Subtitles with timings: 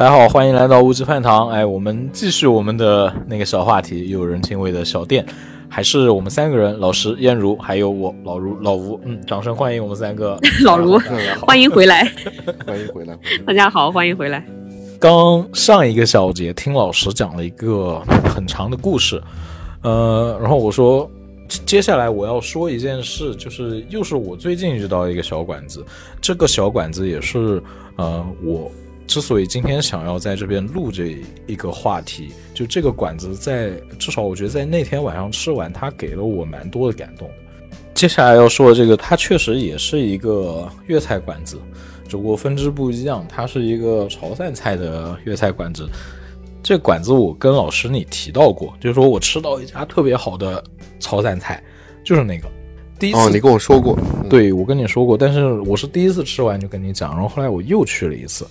[0.00, 1.50] 大家好，欢迎来到乌鸡饭堂。
[1.50, 5.22] 哎，我们继续我们的那个小话题，有人情味的小店，
[5.68, 8.98] 还是我们三个人，老石、燕如，还有我老如、老吴。
[9.04, 10.98] 嗯，掌声欢迎我们三个 老卢，
[11.46, 12.10] 欢迎回来，
[12.66, 13.14] 欢迎回来，
[13.44, 14.42] 大家好，欢迎回来。
[14.98, 18.00] 刚上一个小节听老师讲了一个
[18.34, 19.22] 很长的故事，
[19.82, 21.10] 呃，然后我说
[21.66, 25.84] 接下来我要说一件事，就是又是我最近遇到一个小馆子，
[26.22, 27.62] 这个小馆子也是
[27.96, 28.72] 呃我。
[29.10, 31.18] 之所以今天想要在这边录这
[31.48, 37.28] 一个话题，就这个馆子在至少我觉得在那天晚上吃完，它给了我蛮多的感动。
[37.92, 41.58] 接下来要说的这个，它确实也是一个粤菜馆子，
[42.06, 43.26] 只不过分支不一样。
[43.28, 45.88] 它是一个潮汕菜的粤菜馆子。
[46.62, 50.62] 这馆子我跟老师你提到过，就是说我吃到一家特别好的
[51.00, 51.60] 潮汕菜，
[52.04, 52.46] 就是那个
[52.96, 53.18] 第一次。
[53.18, 53.98] 哦，你跟我说过，
[54.28, 58.46] 对我跟你说过，但是我是第一次吃完就跟你讲，然后后来我又去了一次。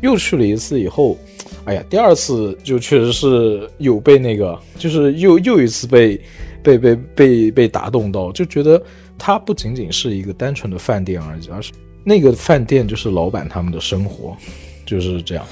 [0.00, 1.16] 又去了一次以后，
[1.64, 6.20] 哎呀，第二次就确实是有被那个，就是又又一次被
[6.62, 8.80] 被被被被打动到，就觉得
[9.16, 11.72] 它不仅仅是一个单纯的饭店而已，而是
[12.04, 14.36] 那个饭店就是老板他们的生活，
[14.86, 15.44] 就是这样。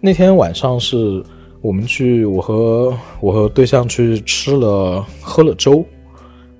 [0.00, 1.22] 那天晚上是
[1.60, 5.84] 我们去，我和我和对象去吃了喝了粥。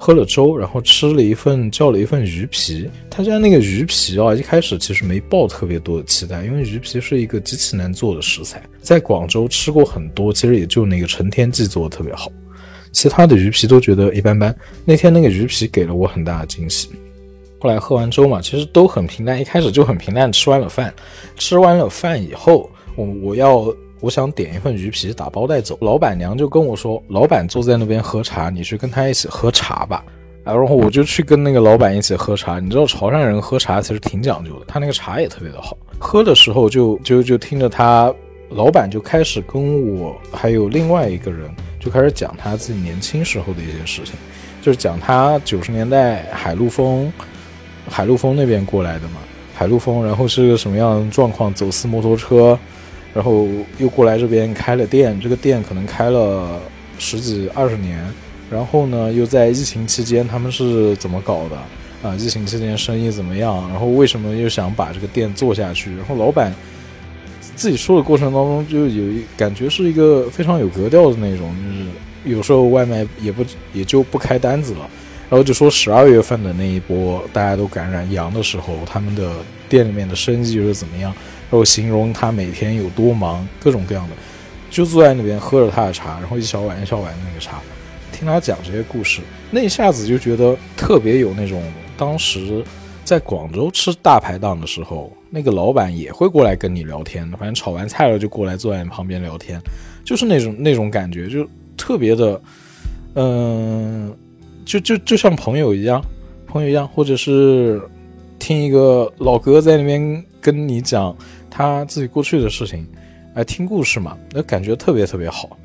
[0.01, 2.89] 喝了粥，然后吃了一份，叫了一份鱼皮。
[3.11, 8.63] 他家那个鱼皮啊，一开始其实没抱特别多的期待，因为鱼皮是一个极其难做的食材。
[8.81, 12.31] 在广州吃过很多，其实也就那个陈天记做的特别好，
[12.93, 14.55] 其他的鱼皮都觉得一般般。
[14.85, 16.91] 那天那个鱼皮给了我很大的惊喜。
[17.59, 20.33] 后来喝完粥嘛，其实都很平淡，一开始就很平淡。
[20.33, 20.95] 吃完了饭，
[21.37, 23.75] 吃完了饭以后，我我要。
[24.01, 30.05] 我想点一份鱼皮打包带走，老板娘就跟我说，老板坐在那边喝茶，你去跟他一起喝茶吧。
[30.45, 32.59] 然后我就去跟那个老板一起喝茶。
[32.59, 35.77] 你知道潮汕人喝茶其实挺讲究的，他那个茶也特别的好。
[35.99, 38.15] 喝的时候就就就听着他
[38.51, 44.15] 老板就开始跟我还有另外一个人就开始讲他自己年轻时候的一些事情，
[44.63, 47.13] 就是讲他九十年代海陆丰
[47.91, 49.17] 海陆丰那边过来的嘛，
[49.55, 52.59] 海陆丰，然后是个什么样的状况，走私摩托车。
[53.15, 53.49] 然后
[53.79, 56.61] 又过来这边开了店，这个店可能开了
[56.99, 58.05] 十几二十年。
[58.51, 62.17] 然后呢，又在疫情期间，他们是怎么搞的啊？
[62.17, 63.69] 疫情期间生意怎么样？
[63.69, 65.95] 然后为什么又想把这个店做下去？
[65.97, 66.51] 然后老板
[67.55, 71.55] 自己说的过程当中，就有一感觉是一个非常有格调的那种，
[72.25, 73.45] 就是有时候外卖也不
[73.75, 74.89] 也就不开单子了。
[75.29, 79.31] 然后就说十二月份的那一波大家都感染阳的时候，他们的
[79.69, 81.13] 店里面的生意又是怎么样？
[81.51, 84.15] 然后形容他每天有多忙，各种各样的，
[84.69, 87.61] 就坐在那边喝着他的茶，然后一小碗一小碗的那个茶，
[88.13, 91.63] 听他讲这些故事，那一下子就觉得特别有那种
[91.97, 92.63] 当时
[93.03, 99.59] 在广州吃大排档的时候，那个老板也会过来跟你聊天，反正炒完菜了就过来坐在你旁边聊天，
[100.05, 102.39] 就是那种那种感觉，就特别的，
[103.15, 104.15] 嗯，
[104.67, 106.05] 就就就像朋友一样，
[106.47, 107.81] 朋友一样，或者是
[108.39, 111.17] 听一个老哥在那边跟你讲。
[111.59, 112.87] 他自己过去的事情，
[113.35, 115.59] 来，听故事嘛，那感觉特别特别好。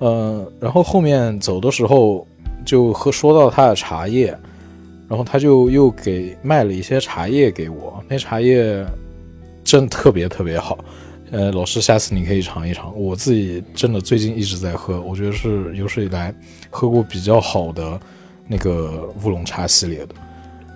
[0.00, 2.26] 呃，然后后面走的时候
[2.64, 4.36] 就和说到他的茶叶，
[5.08, 8.84] 然后他就又给卖了一些茶叶给我，那茶叶
[9.62, 10.76] 真特别特别好。
[11.30, 12.92] 呃，老师，下次你可以尝一尝。
[13.00, 16.34] 我自己真的最近一直在喝，我觉得是有史以来
[16.70, 18.00] 喝过比较好的
[18.48, 20.14] 那个乌龙茶系列的，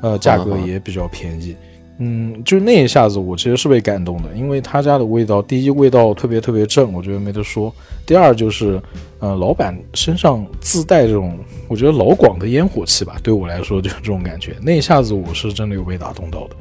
[0.03, 1.57] 呃，价格也比较便宜。
[1.61, 1.67] 嗯，
[2.01, 7.73] 嗯就那一下子，我其实是被感动的，因为他家的味道，第一味道特别特别正，我觉得没得说；
[8.07, 8.81] 第二就是，
[9.19, 14.55] 呃，老板身上自带这种，我觉得老广的烟火气吧，对我来说就是这种感觉。
[14.63, 16.57] 那一下子，我是真的有被打动到的。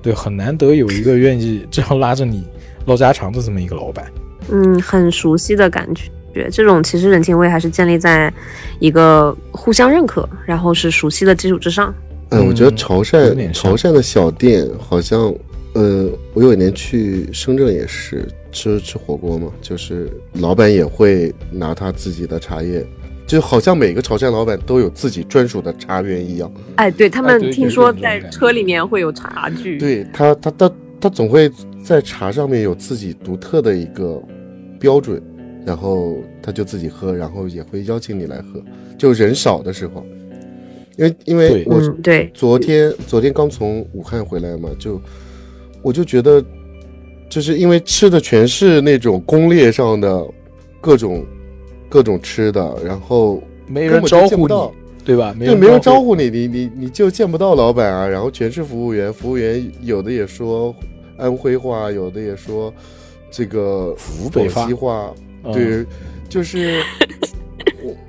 [0.00, 2.44] 对，很难得有一个愿意这样拉着你
[2.86, 4.06] 唠家常的这么一个老板。
[4.48, 5.88] 嗯，很熟悉的感
[6.32, 8.32] 觉，这种其实人情味还是建立在
[8.78, 11.92] 一个互相认可，然后是熟悉的基础之上。
[12.30, 15.34] 嗯，我觉得潮汕潮汕的小店好像，
[15.72, 22.84] 呃，我有一年去深圳也是吃吃火锅嘛，就是老板也会拿他自己的茶叶，
[23.26, 26.52] 就好像每个潮汕老板都有自己专属的茶园一样。
[26.76, 30.70] 哎，对他们听说在车里面会有茶具，对他他他
[31.00, 31.50] 他总会
[31.82, 34.22] 在茶上面有自己独特的一个
[34.78, 35.22] 标准，
[35.64, 38.62] 然后他就自己喝，然后也会邀请你来喝，
[38.98, 40.04] 就人少的时候。
[40.98, 45.00] 因为因为我对昨天昨天刚从武汉回来嘛，就
[45.80, 46.44] 我就觉得，
[47.30, 50.26] 就是因为吃的全是那种攻略上的
[50.80, 51.24] 各种
[51.88, 54.54] 各种吃的，然后没人招呼你，
[55.04, 55.32] 对吧？
[55.38, 58.08] 对，没人招呼你，你你你就见不到老板啊。
[58.08, 60.74] 然后全是服务员，服务员有的也说
[61.16, 62.74] 安徽话，有的也说
[63.30, 65.14] 这个湖北西话，
[65.52, 65.86] 对，
[66.28, 66.82] 就是，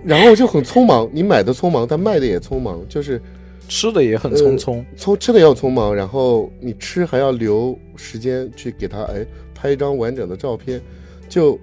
[0.03, 3.21] 然后就很匆忙，你买的匆忙，但卖的也匆忙，就是
[3.67, 10.81] 吃的也很匆匆，匆吃的要匆忙，然后你吃还要留时间去给他哎拍一张完整的照片，
[11.27, 11.59] 就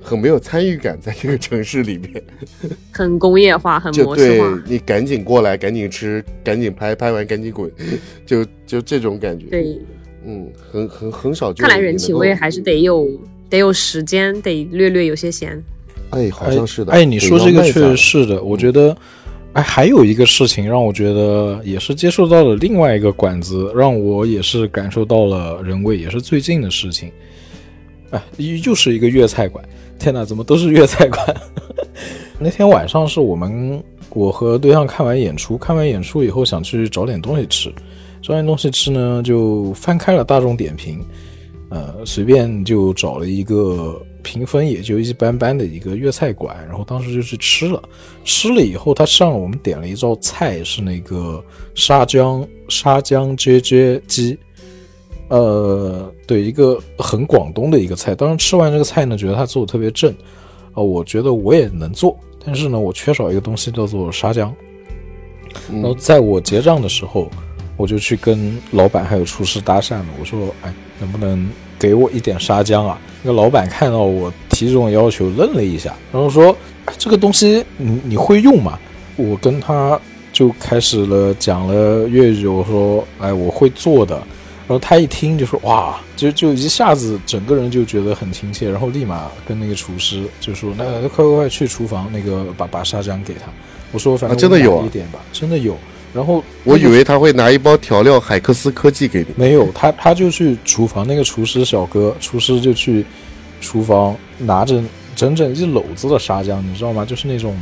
[0.00, 2.22] 很没有参与感，在这个城市里面，
[2.92, 4.62] 很工业化，很模式化。
[4.66, 7.70] 你赶紧过来，赶紧吃，赶紧拍拍完赶紧滚，
[8.26, 9.46] 就就这种感觉。
[9.46, 9.78] 对。
[10.28, 11.52] 嗯，很很很少。
[11.52, 13.08] 看来人情味还是得有，
[13.48, 15.62] 得有时间，得略略有些闲。
[16.10, 16.92] 哎，好像是的。
[16.92, 18.42] 哎，你说这个确实是的。
[18.42, 18.96] 我觉得，
[19.52, 27.10] 哎，还有一个事情让我觉得也是接触到了另外一个馆子，让我也是感受到了人味，也是最近的事情。
[28.10, 28.22] 哎，
[28.64, 29.64] 又是一个粤菜馆。
[29.98, 31.36] 天哪，怎么都是粤菜馆？
[32.38, 37.72] 那天晚上是我们我和对象看完演出，看完演出以后想去找点东西吃。
[38.22, 41.00] 找点东西吃呢，就翻开了大众点评，
[41.68, 47.80] 呃，随便就找了一个评分也就一般般的一个粤菜馆，然后当时就去吃了。
[48.24, 51.40] 吃了以后，他上了我们点了一道菜，是那个
[51.76, 54.36] 沙姜沙姜啫啫鸡，
[55.28, 58.12] 呃，对，一个很广东的一个菜。
[58.16, 60.12] 当时吃完这个菜呢，觉得他做的特别正，
[60.72, 64.52] 啊，我觉得我也能做，但是呢，我缺少一个东西叫做沙姜。
[65.70, 67.30] 然后在我结账的时候。
[67.78, 71.46] 我就去跟老板还有厨师搭讪了，我说：“哎，能不能
[71.78, 76.56] 给我一点沙姜啊？”那个老板看到我提这种要求，愣了一下，然后说
[76.96, 78.78] ：“这个东西你你会用吗？”
[79.16, 79.98] 我跟他
[80.32, 84.14] 就开始了讲了粤语，我说：“哎，我会做的。”
[84.68, 93.50] 然后他一听就说：“哇，就就一下子整个人就觉得很亲切，然后立马跟那个厨师就说：‘那快快快去厨房，那个把把沙姜给他。’
[93.90, 95.76] 我说：‘反正真的有一点吧，真的有。’
[96.16, 103.04] 然后我以为他会拿一包调料海克斯科技给你，没有，他他就去厨房，那个厨师小哥，厨师就去
[103.60, 104.82] 厨房拿着
[105.14, 107.04] 整整一篓子的沙姜，你知道吗？
[107.04, 107.54] 就是那种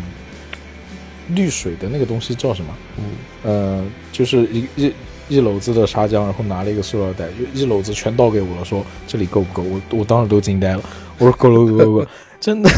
[1.30, 2.72] 滤水的那个东西叫什么？
[2.98, 3.04] 嗯，
[3.42, 4.92] 呃，就是一一
[5.28, 9.62] 一篓子的沙姜，然后拿了一个塑料袋，一一篓子全倒给我了，说这里够不够？
[9.64, 10.82] 我我当时都惊呆了，
[11.18, 12.08] 我说够了够了够了，
[12.38, 12.70] 真的。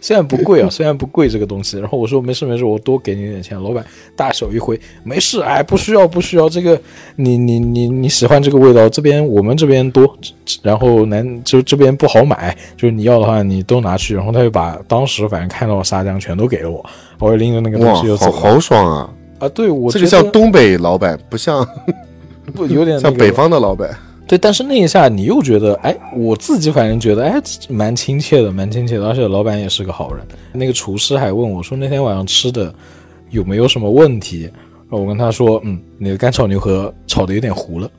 [0.00, 3.60] 虽然不贵啊，虽然不贵这个东西，然后我说没事没事，我多给你点钱。
[3.62, 3.84] 老板
[4.16, 6.80] 大手一挥，没事，哎，不需要不需要，这个
[7.16, 10.16] 你你你你喜欢这个味道，这边我们这边多，
[10.62, 14.14] 然后南就这边不好买，就是你要的话你都拿去。
[14.14, 16.84] 然后他就把当时反正看到沙姜全都给了我，
[17.18, 18.30] 我就拎着那个东西就走。
[18.30, 19.10] 好豪爽啊！
[19.40, 21.66] 啊，对我这个像东北老板，不像
[22.54, 23.90] 不有点 像北方的老板。
[24.30, 30.24] 对，但是那一下你又觉得，哎，我自己反正觉得，哎，蛮亲切的，蛮亲切的，而且老板也是个好人。
[30.52, 32.72] 那个厨师还问我说，那天晚上吃的
[33.30, 34.48] 有没有什么问题？
[34.88, 37.90] 我跟他说，嗯，那个干炒牛河炒的有点糊了。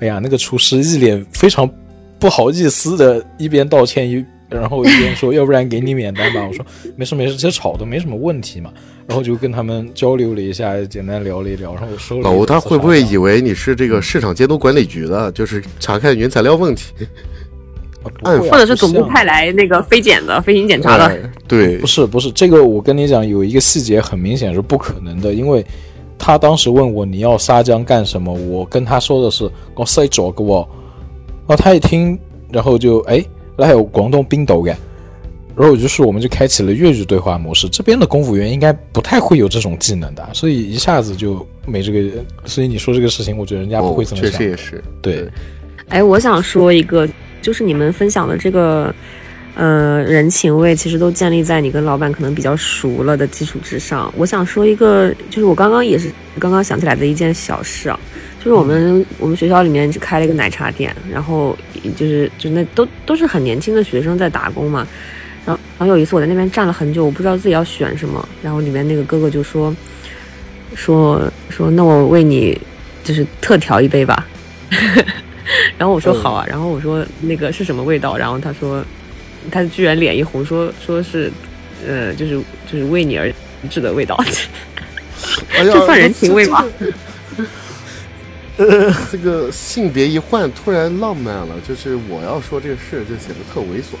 [0.00, 1.66] 哎呀，那个厨师一脸非常
[2.18, 4.22] 不好意思的，一边道歉一。
[4.48, 6.46] 然后一边说，要不然给你免单吧。
[6.46, 6.64] 我说
[6.96, 8.72] 没事没事，其实炒的没什么问题嘛。
[9.06, 12.22] 然后就跟他们交流了一下，简单聊了一聊，然后收了。
[12.22, 16.92] 老吴他会不会以为你是这个市场监督管理局的，就是查看原材料问题？
[18.22, 21.30] 或者是总部派来那个飞检的、飞行检查的？
[21.46, 25.64] 对，不是不是，这个我跟你讲，有一个细节很明显是不可能的，因为
[26.18, 30.68] 他当时问我你要沙浆干什么，我跟他说的是我塞找个我，
[31.46, 32.18] 然后他一听，
[32.52, 33.24] 然后就哎。
[33.58, 34.70] 那还有广东冰豆的，
[35.56, 37.68] 然后就是我们就开启了粤语对话模式。
[37.68, 42.08] 这边的公务员应该不太会有这种技能的，所以一下子就没这个。
[42.44, 44.30] 所以你说这个事情，我觉得人家不会这么想。
[44.30, 45.28] 确实也是，对。
[45.88, 47.08] 哎，我想说一个，
[47.42, 48.94] 就是你们分享的这个，
[49.56, 54.12] 呃，人情味，其实都建立在你跟老板可能比较熟了的基础之上。
[54.16, 57.98] 我想说一个，就是我刚刚也是刚刚想起来的一件小事啊。
[58.38, 61.58] 就是我们我们学校里面就开了一个奶茶店，然后
[61.96, 64.86] 就是就那都都是很年轻的学生在打工嘛，
[65.46, 69.74] 然后然后有一次我在那边站了很久，我不知道自己要选什么，然后里面那个哥哥就说
[70.74, 72.60] 说说那我为你
[73.02, 74.26] 就是特调一杯吧，
[75.78, 78.84] 然后我说好啊，然后我说那个是什么味道，然后他说
[79.50, 81.30] 他居然脸一红，说说是
[81.86, 83.32] 呃就是就是为你而
[83.70, 84.18] 制的味道，
[85.52, 86.64] 这算人情味吗？
[89.12, 91.54] 这个性别一换，突然浪漫了。
[91.66, 93.96] 就是我要说这个事，就显得特猥琐。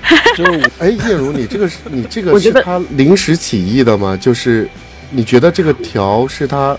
[0.36, 4.16] 就是哎，叶如，你这个是你这个是他临时起意的吗？
[4.16, 4.68] 就是
[5.10, 6.76] 你觉得这个条是他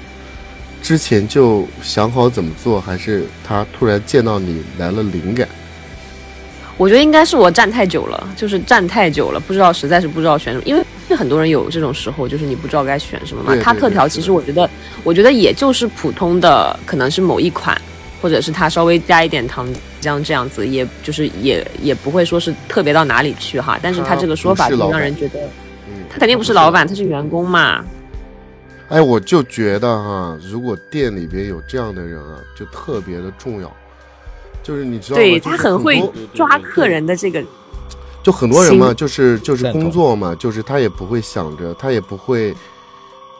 [0.81, 5.47] 之前就想好怎么做，还是他突然见到你来了灵感？
[6.77, 10.63] 我觉得应该是我站太久了，就是站太久了，不知道，实在是不知道选什么。
[10.65, 13.55] 因为因为很多人有这种时候，就是你不知道该选什么嘛。
[13.63, 14.69] 它特调其实我觉得，
[15.03, 17.75] 我觉得也就是普通的，可能是某一款，
[18.21, 19.67] 或者是它稍微加一点糖
[19.99, 23.79] 浆这样子，也就是也也不会说是特别到哪里去哈。
[23.81, 25.39] 但是他这个说法就让人觉得，
[26.11, 27.83] 他肯定不是老板，他是员工嘛。
[28.89, 33.75] 哎，我就觉得哈，如果店里边有这样的人啊，就特别的重要。
[34.61, 35.23] 就是你知道吗？
[35.23, 36.03] 对他很会
[36.35, 37.43] 抓客人的这个，
[38.29, 42.55] 就很多人嘛，就是就是工作嘛，就是他也不会想着，他也不会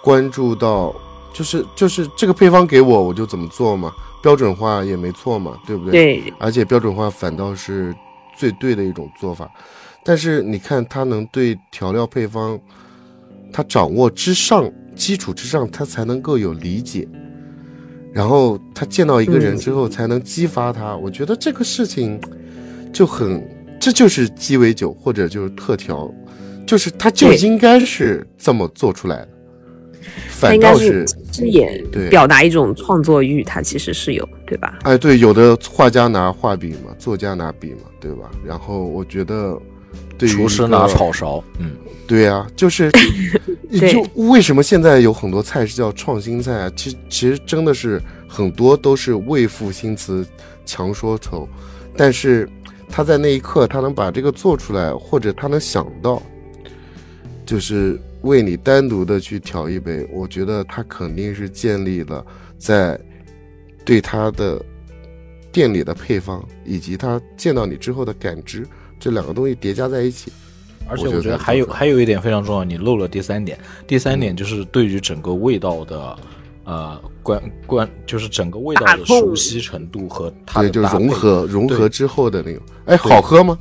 [0.02, 0.92] 关注到，
[1.32, 5.92] 就是就是这个配方给我，我就怎么做嘛，标准化也没错嘛，对不对？
[6.22, 6.34] 对。
[6.40, 7.96] 而且标准化反倒是
[8.36, 9.48] 最对的一种做法。
[10.04, 12.60] 但是你看，他能对调料配方，
[13.54, 14.68] 他掌握之上。
[14.96, 17.08] 基础之上，他才能够有理解，
[18.12, 20.94] 然后他见到一个人之后，才能激发他。
[20.94, 22.20] 我觉得这个事情
[22.92, 23.42] 就很，
[23.80, 26.12] 这就是鸡尾酒或者就是特调，
[26.66, 29.30] 就是它就应该是这么做出来的。
[30.30, 31.06] 反倒是
[31.42, 34.80] 也表达一种创作欲，它其实是有，对吧？
[34.84, 38.30] 哎，对，有的画家拿画笔嘛，作家拿笔嘛，对吧？
[38.46, 39.60] 然后我觉得，
[40.18, 41.72] 对厨师拿炒勺，嗯。
[42.10, 42.90] 对呀，就是，
[43.72, 46.72] 就为什么现在有很多菜是叫创新菜啊？
[46.76, 50.26] 其实其实真的是很多都是为赋新词
[50.66, 51.48] 强说愁，
[51.96, 52.50] 但是
[52.90, 56.22] 他在那一刻他能把这个做出来，或者他能想到，
[57.46, 62.26] 就是为你单独的去调一杯，我觉得他肯定是建立了
[62.58, 63.00] 在
[63.86, 64.62] 对他的
[65.52, 68.68] 店里的配方以及他见到你之后的感知
[69.00, 70.32] 这两个东西叠加在一起。
[70.88, 73.58] 而且我觉得还有还有一点非常重要，你漏了第三点。
[73.86, 76.18] 第三点就是对于整个味道的，
[76.70, 82.62] 呃，关关就是整个味道的熟悉程度和它的就融合融合之后的那种。
[82.86, 83.58] 哎，好喝吗？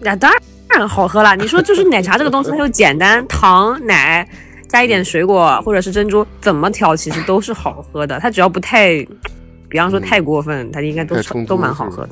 [0.00, 0.28] 那当
[0.70, 1.34] 然好喝了。
[1.38, 4.28] 你说就是奶茶这个东西，它又简单，糖奶
[4.68, 8.18] 加一点水果或者是珍珠，怎么调其实都是好喝的。
[8.18, 9.06] 它只要不太，
[9.68, 11.14] 比方说太过分，它应该都
[11.46, 12.10] 都蛮好喝的。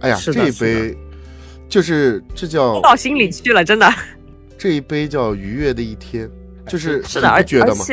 [0.00, 0.94] 哎呀，这一杯。
[1.66, 3.90] 就是这叫到心里去了，真的。
[4.58, 6.30] 这一杯叫愉悦的一天，
[6.66, 7.84] 就是是的，而觉得吗？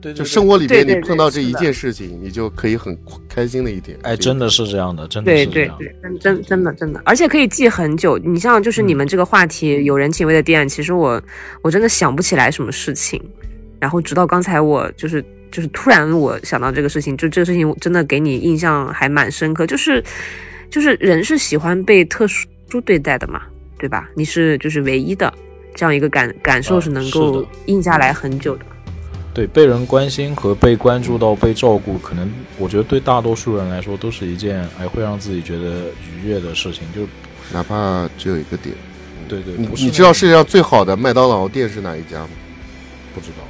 [0.00, 2.96] 对，就生活里面你碰到这一件事情，你就可以很
[3.28, 3.98] 开心的一点。
[4.02, 5.76] 哎，真的是这样的，真的是这样。
[5.78, 8.18] 对对对，真真的真的，而且可以记很久。
[8.18, 11.22] 你像就是你们这个话题，有人情味的店，其实我
[11.62, 13.22] 我真的想不起来什么事情。
[13.78, 19.66] 然后直到刚才我就是就是突然我想到这个事情，就这个事情真的给你印象还蛮深刻。
[19.66, 20.02] 就是
[20.70, 22.46] 就是人是喜欢被特殊。
[22.84, 23.40] 对待的嘛，
[23.78, 24.08] 对吧？
[24.16, 25.32] 你是就是唯一的，
[25.74, 28.64] 这样一个感感受是能够印下来很久的。
[29.32, 37.02] 对，被人关心和被关注到、被照顾，可能我觉得对大多数人来说都是一件哎会让自己觉得愉悦的事情，就
[37.52, 38.74] 哪怕只有一个点。
[39.28, 42.28] 对对，你你知道世界上最好的麦当劳店是哪一家吗？
[43.14, 43.44] 不知道，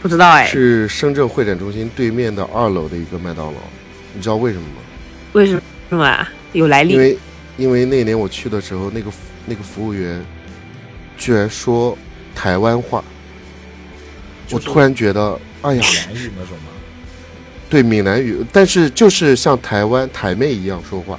[0.00, 0.46] 不知道哎。
[0.46, 3.60] 是深圳会展中心对面的二楼的一个麦当劳，
[4.14, 4.82] 你知道为什么吗？
[5.32, 6.28] 为什么啊？
[6.52, 6.92] 有来历？
[6.92, 7.18] 因为。
[7.58, 9.10] 因为那年我去的时候，那个
[9.46, 10.22] 那个服务员
[11.16, 11.96] 居然说
[12.34, 13.02] 台湾话，
[14.50, 16.70] 我突然觉得，哎呀，闽南语那种吗？
[17.68, 21.18] 对，闽南语，但是就是像台湾台妹一样说话，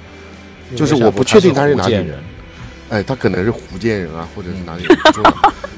[0.75, 2.23] 就是我不确定他是哪里人，
[2.89, 4.97] 哎，他可能是福建人啊，或者是哪里人，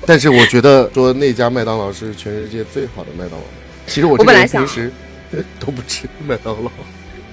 [0.06, 3.46] 但是我觉得说那家麦当劳是全世界最好的麦当劳。
[3.88, 4.92] 其实我这个人平时
[5.60, 6.70] 都不吃麦当劳。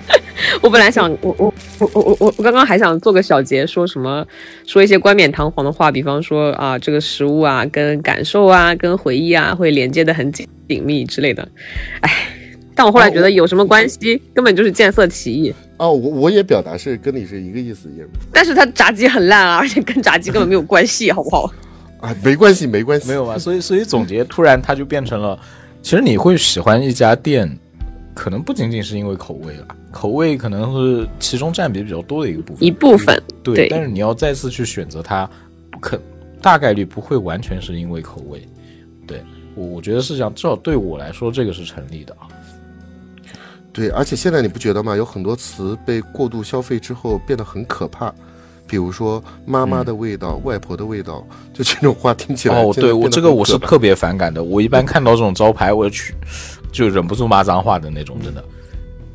[0.63, 4.27] 我本来想，我我我我我我刚刚还想做个小结，说什么
[4.67, 11.47] 说一些冠冕堂皇的话，比方说啊，这个食物啊，跟感受啊，跟回忆啊，会连接的很紧紧密之类的。
[12.01, 12.11] 哎，
[12.75, 15.55] 但我后来觉得有什么关系，根本就是见色起意。
[15.77, 18.05] 哦，我我也表达是跟你是一个意思，也。
[18.33, 21.53] 但是它炸鸡很烂啊，而且跟炸鸡根本没有关系，好不好？
[22.01, 23.37] 啊，没关系，没关系，没有啊。
[23.37, 25.39] 所以所以总结，突然它就变成了，
[25.83, 27.59] 其实你会喜欢一家店。
[28.17, 32.65] 可能不仅仅是因为口味了，口味可能是其中占比比较多的一个部分。
[32.65, 33.69] 一部分，对。
[33.69, 35.29] 但是你要再次去选择它，
[35.81, 36.01] 可
[36.41, 38.41] 大概率不会完全是因为口味。
[39.07, 39.23] 对
[39.55, 42.27] 我，我觉得是这样，至少对我来说，这个是成立的啊。
[43.71, 44.97] 对，而且现在你不觉得吗？
[44.97, 48.13] 有很多词被过度消费之后变得很可怕，
[48.67, 54.43] 比如说妈妈的味道、外婆的味道，就这种话听起来哦，对我这个我是特别反感的。
[54.43, 56.15] 我一般看到这种招牌，我去。
[56.73, 58.45] 就忍不住骂脏话的那种，真的，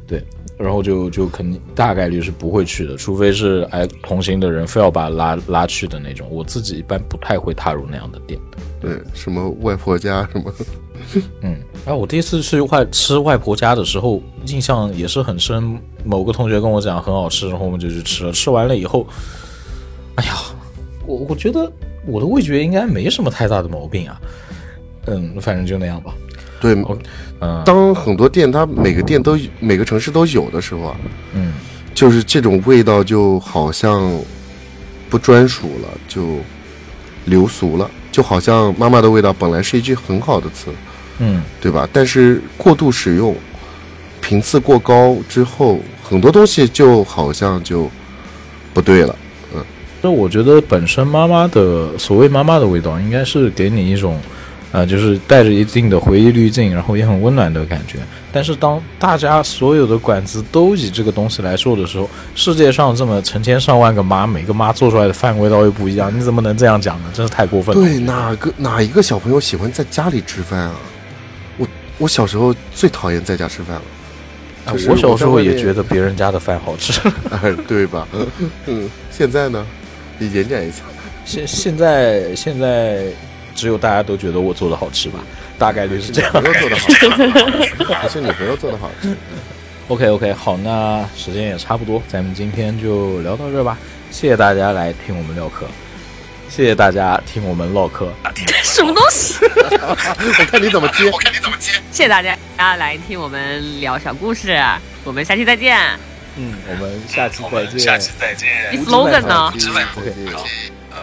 [0.08, 0.24] 对，
[0.58, 6.28] 然后就就肯定大概率是不会去的，除非是哎同行的人非要把拉拉去的那种。
[6.32, 8.40] 我自己一般不太会踏入那样的店。
[8.80, 10.52] 对，什么外婆家什么，
[11.42, 15.80] 嗯，哎，我第一次去外吃外婆家的时候，印象也是很深。
[16.04, 18.32] 某个同学跟我讲很好吃，然后我们就去吃了。
[18.32, 19.08] 吃完了以后，
[20.16, 20.34] 哎呀，
[21.08, 21.72] 我我觉得
[22.06, 24.22] 我的味觉应该没什么太大的毛病啊。
[25.08, 26.14] 嗯，反正就那样吧。
[26.60, 26.76] 对，
[27.40, 30.96] 嗯，当很多店它每个店都每个城市都有的时候啊，
[31.34, 31.54] 嗯，
[31.96, 34.16] 就是这种味道就好像
[35.10, 36.38] 不专属了，就
[37.26, 40.70] 流俗了，就好像妈妈的味道本来是一句很好的词，
[41.22, 41.88] 嗯，对吧？
[41.94, 43.34] 但是过度使用，
[44.20, 47.90] 频次过高之后，很多东西就好像就
[48.74, 49.16] 不对了。
[49.56, 49.64] 嗯，
[50.02, 54.20] 那我觉得本身妈妈的所谓妈妈的味道，应该是给你一种。
[54.72, 57.98] 啊，就是带着一定的回忆滤镜，然后也很温暖的感觉。
[58.32, 67.10] 但是当大家所有的馆子都以这个东西来做的时候，世界上这么成千上万个妈，每个妈做出来的饭味道又不一样，你怎么能这样讲呢？
[67.14, 67.82] 真是太过分了。
[67.82, 70.76] 对，哪个哪一个小朋友喜欢在家里吃饭啊？
[72.02, 73.82] 我我小时候最讨厌在家吃饭了。
[74.90, 77.00] 我小时候也觉得别人家的饭好吃，
[77.68, 78.08] 对吧？
[78.66, 79.66] 嗯，现在呢？
[80.18, 80.78] 你演讲一下。
[81.26, 83.06] 现现在现在。
[83.54, 85.20] 只有大家都觉得我做的好吃吧，
[85.60, 86.32] 大概率是这样。
[86.32, 89.14] 朋友做的好吃， 还是女朋友做的好吃。
[89.90, 93.78] OK OK，好，那时间也差不多，咱们今天就聊到这吧。
[94.10, 95.68] 谢谢大家来听我们唠嗑，
[96.52, 98.12] 谢谢大家听我们唠嗑。
[98.62, 99.36] 什么东西？
[99.80, 101.72] 我看你怎么接，我看你怎么接。
[101.92, 104.62] 谢谢大家，大家来听我们聊小故事，
[105.06, 105.80] 我们下期再见。
[106.36, 107.80] 嗯，我们下期再见。
[107.80, 108.50] 下期再见。
[108.70, 109.54] 你 slogan 呢
[109.96, 110.14] ？OK。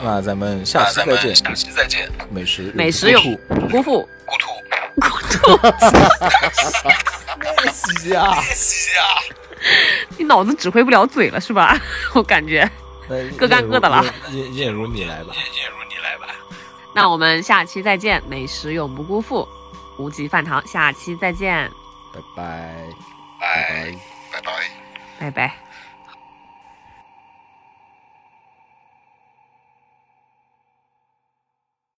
[0.04, 2.10] 那咱们下期再见，下期再见。
[2.30, 4.50] 美食美食永不辜负，孤兔
[5.00, 5.58] 孤兔。
[7.62, 9.02] 练习啊，练习啊！
[10.18, 11.74] 你脑子指挥不了嘴了是吧？
[12.12, 12.70] 我感觉
[13.36, 14.04] 各干各的了。
[14.30, 16.34] 燕燕如你来吧，燕如你来吧。
[16.94, 19.48] 那我们下期再见，美食永不辜负，
[19.96, 21.70] 无极饭堂，下期再见，
[22.12, 22.84] 拜拜，
[23.40, 24.52] 拜拜拜拜
[25.20, 25.67] 拜拜。